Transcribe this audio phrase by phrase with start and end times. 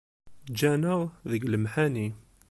[0.51, 1.01] Ǧǧan-aɣ
[1.31, 2.07] deg lemḥani